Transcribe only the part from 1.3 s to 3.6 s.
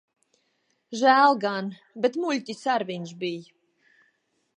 gan. Bet muļķis ar viņš bij.